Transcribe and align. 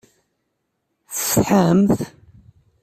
Tsetḥamt? 1.09 1.91